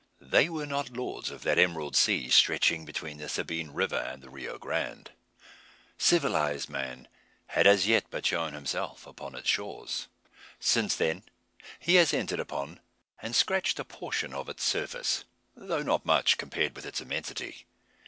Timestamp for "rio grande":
4.31-5.11